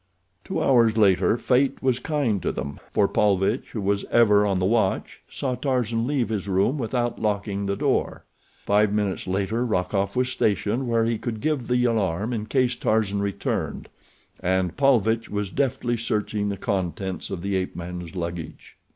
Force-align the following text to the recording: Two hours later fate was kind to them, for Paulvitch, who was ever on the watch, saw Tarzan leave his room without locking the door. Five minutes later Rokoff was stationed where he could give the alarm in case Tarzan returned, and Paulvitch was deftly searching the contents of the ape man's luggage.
Two 0.43 0.59
hours 0.63 0.97
later 0.97 1.37
fate 1.37 1.83
was 1.83 1.99
kind 1.99 2.41
to 2.41 2.51
them, 2.51 2.79
for 2.91 3.07
Paulvitch, 3.07 3.67
who 3.73 3.81
was 3.81 4.03
ever 4.05 4.47
on 4.47 4.57
the 4.57 4.65
watch, 4.65 5.21
saw 5.29 5.53
Tarzan 5.53 6.07
leave 6.07 6.29
his 6.29 6.47
room 6.47 6.79
without 6.79 7.21
locking 7.21 7.67
the 7.67 7.75
door. 7.75 8.25
Five 8.65 8.91
minutes 8.91 9.27
later 9.27 9.63
Rokoff 9.63 10.15
was 10.15 10.29
stationed 10.29 10.87
where 10.87 11.05
he 11.05 11.19
could 11.19 11.39
give 11.39 11.67
the 11.67 11.85
alarm 11.85 12.33
in 12.33 12.47
case 12.47 12.73
Tarzan 12.73 13.19
returned, 13.21 13.89
and 14.39 14.75
Paulvitch 14.75 15.29
was 15.29 15.51
deftly 15.51 15.97
searching 15.97 16.49
the 16.49 16.57
contents 16.57 17.29
of 17.29 17.43
the 17.43 17.55
ape 17.55 17.75
man's 17.75 18.15
luggage. 18.15 18.79